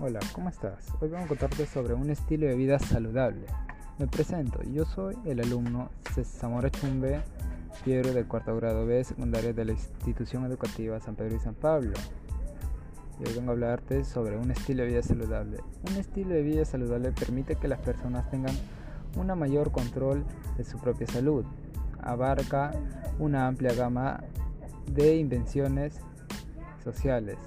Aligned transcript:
Hola, 0.00 0.18
¿cómo 0.32 0.48
estás? 0.48 0.88
Hoy 1.00 1.08
vamos 1.08 1.26
a 1.26 1.28
contarte 1.28 1.66
sobre 1.66 1.94
un 1.94 2.10
estilo 2.10 2.48
de 2.48 2.56
vida 2.56 2.80
saludable. 2.80 3.46
Me 3.96 4.08
presento, 4.08 4.60
yo 4.64 4.84
soy 4.84 5.16
el 5.24 5.38
alumno 5.38 5.88
Zamora 6.24 6.68
Chumbe 6.68 7.22
Piero 7.84 8.12
del 8.12 8.26
cuarto 8.26 8.56
grado 8.56 8.86
B 8.86 9.04
secundaria 9.04 9.52
de 9.52 9.64
la 9.64 9.70
institución 9.70 10.46
educativa 10.46 10.98
San 10.98 11.14
Pedro 11.14 11.36
y 11.36 11.38
San 11.38 11.54
Pablo. 11.54 11.92
Y 13.20 13.28
hoy 13.28 13.34
vengo 13.36 13.50
a 13.50 13.52
hablarte 13.52 14.04
sobre 14.04 14.36
un 14.36 14.50
estilo 14.50 14.82
de 14.82 14.88
vida 14.88 15.02
saludable. 15.02 15.58
Un 15.88 15.96
estilo 15.96 16.30
de 16.30 16.42
vida 16.42 16.64
saludable 16.64 17.12
permite 17.12 17.54
que 17.54 17.68
las 17.68 17.78
personas 17.78 18.28
tengan 18.32 18.56
un 19.16 19.26
mayor 19.38 19.70
control 19.70 20.24
de 20.56 20.64
su 20.64 20.76
propia 20.80 21.06
salud. 21.06 21.44
Abarca 22.02 22.72
una 23.20 23.46
amplia 23.46 23.72
gama 23.72 24.24
de 24.90 25.18
invenciones 25.18 26.00
sociales 26.82 27.38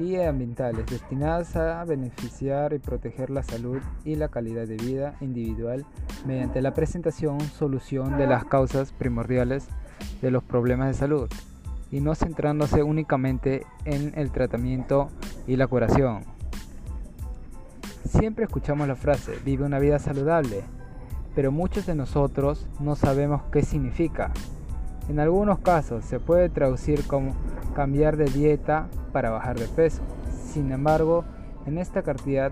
ambientales 0.00 0.86
destinadas 0.86 1.56
a 1.56 1.84
beneficiar 1.84 2.72
y 2.72 2.78
proteger 2.78 3.28
la 3.28 3.42
salud 3.42 3.80
y 4.04 4.16
la 4.16 4.28
calidad 4.28 4.66
de 4.66 4.76
vida 4.76 5.14
individual 5.20 5.84
mediante 6.26 6.62
la 6.62 6.72
presentación, 6.72 7.38
solución 7.40 8.16
de 8.16 8.26
las 8.26 8.46
causas 8.46 8.92
primordiales 8.92 9.68
de 10.22 10.30
los 10.30 10.42
problemas 10.42 10.88
de 10.88 10.94
salud 10.94 11.28
y 11.92 12.00
no 12.00 12.14
centrándose 12.14 12.82
únicamente 12.82 13.66
en 13.84 14.12
el 14.16 14.30
tratamiento 14.30 15.10
y 15.46 15.56
la 15.56 15.66
curación. 15.66 16.22
Siempre 18.08 18.46
escuchamos 18.46 18.88
la 18.88 18.96
frase, 18.96 19.38
vive 19.44 19.66
una 19.66 19.78
vida 19.78 19.98
saludable, 19.98 20.62
pero 21.34 21.52
muchos 21.52 21.84
de 21.84 21.94
nosotros 21.94 22.66
no 22.80 22.96
sabemos 22.96 23.42
qué 23.52 23.62
significa. 23.62 24.32
En 25.10 25.20
algunos 25.20 25.58
casos 25.58 26.06
se 26.06 26.20
puede 26.20 26.48
traducir 26.48 27.06
como 27.06 27.34
cambiar 27.74 28.16
de 28.16 28.24
dieta 28.24 28.88
para 29.12 29.30
bajar 29.30 29.58
de 29.58 29.66
peso. 29.66 30.02
Sin 30.52 30.72
embargo, 30.72 31.24
en 31.66 31.78
esta 31.78 32.02
cartilla, 32.02 32.50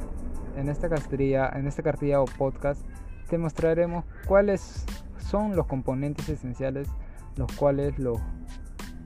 en 0.56 0.68
esta 0.68 0.88
cartilla, 0.88 1.50
en 1.54 1.66
esta 1.66 1.82
cartilla 1.82 2.20
o 2.20 2.24
podcast 2.26 2.80
te 3.28 3.38
mostraremos 3.38 4.04
cuáles 4.26 4.84
son 5.18 5.54
los 5.54 5.66
componentes 5.66 6.28
esenciales 6.28 6.88
los 7.36 7.52
cuales 7.52 7.98
los 7.98 8.18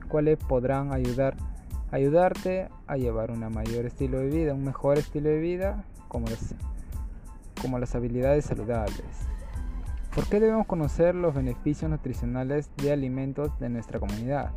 cuales 0.07 0.37
podrán 0.37 0.93
ayudar 0.93 1.35
ayudarte 1.91 2.69
a 2.87 2.97
llevar 2.97 3.29
un 3.29 3.39
mayor 3.53 3.85
estilo 3.85 4.17
de 4.19 4.27
vida, 4.27 4.53
un 4.53 4.63
mejor 4.63 4.97
estilo 4.97 5.29
de 5.29 5.39
vida 5.39 5.83
como 6.07 6.25
como 7.61 7.79
las 7.79 7.95
habilidades 7.95 8.45
saludables. 8.45 9.27
¿Por 10.15 10.27
qué 10.27 10.39
debemos 10.39 10.67
conocer 10.67 11.15
los 11.15 11.33
beneficios 11.33 11.89
nutricionales 11.89 12.69
de 12.77 12.91
alimentos 12.91 13.57
de 13.59 13.69
nuestra 13.69 13.99
comunidad? 13.99 14.51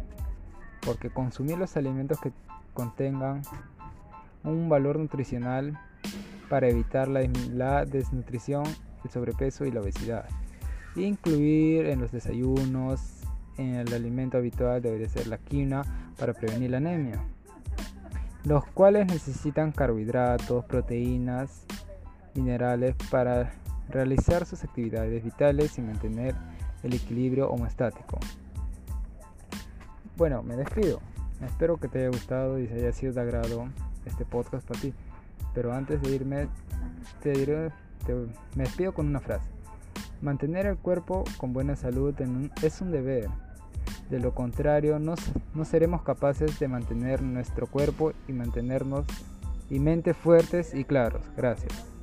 Porque 0.87 1.11
consumir 1.11 1.59
los 1.59 1.77
alimentos 1.77 2.19
que 2.21 2.33
contengan 2.73 3.43
un 4.45 4.69
valor 4.69 4.99
nutricional 4.99 5.79
para 6.49 6.69
evitar 6.69 7.09
la, 7.09 7.85
desnutrición, 7.85 8.65
el 9.05 9.11
sobrepeso 9.11 9.65
y 9.65 9.73
la 9.73 9.81
obesidad. 9.81 10.27
Incluir 10.95 11.87
en 11.87 12.01
los 12.01 12.13
desayunos, 12.13 13.23
en 13.59 13.75
el 13.75 13.93
alimento 13.93 14.39
habitual 14.39 14.81
debería 14.81 15.09
ser 15.09 15.27
la 15.27 15.39
quina 15.39 15.83
para 16.19 16.33
prevenir 16.33 16.71
la 16.71 16.79
anemia, 16.79 17.21
los 18.45 18.65
cuales 18.67 19.07
necesitan 19.07 19.73
carbohidratos, 19.73 20.65
proteínas, 20.65 21.65
minerales 22.35 22.95
para 23.11 23.53
realizar 23.89 24.47
sus 24.47 24.63
actividades 24.63 25.25
vitales 25.25 25.79
y 25.79 25.83
mantener 25.83 26.35
el 26.83 26.95
equilibrio 26.95 27.49
homeostático. 27.49 28.19
Bueno, 30.17 30.43
me 30.43 30.57
despido. 30.57 31.01
Espero 31.45 31.77
que 31.77 31.89
te 31.89 31.99
haya 31.99 32.09
gustado 32.09 32.59
y 32.59 32.67
se 32.67 32.75
haya 32.75 32.93
sido 32.93 33.13
de 33.13 33.21
agrado 33.21 33.69
este 34.07 34.25
podcast 34.25 34.67
para 34.67 34.81
ti. 34.81 34.95
Pero 35.55 35.75
antes 35.75 36.01
de 36.01 36.15
irme, 36.15 36.49
te 37.23 37.33
diré, 37.33 37.71
me 38.55 38.65
despido 38.65 38.95
con 38.95 39.07
una 39.07 39.21
frase. 39.21 39.49
Mantener 40.23 40.65
el 40.67 40.79
cuerpo 40.79 41.25
con 41.37 41.53
buena 41.53 41.77
salud 41.77 42.15
es 42.63 42.81
un 42.81 42.91
deber. 42.91 43.29
De 44.09 44.19
lo 44.19 44.35
contrario, 44.35 44.99
no, 44.99 45.17
no 45.55 45.65
seremos 45.65 46.03
capaces 46.03 46.59
de 46.59 46.69
mantener 46.69 47.23
nuestro 47.23 47.67
cuerpo 47.67 48.13
y 48.27 48.33
mantenernos 48.33 49.05
y 49.69 49.81
mente 49.81 50.15
fuertes 50.15 50.75
y 50.75 50.85
claros. 50.85 51.23
Gracias. 51.37 51.96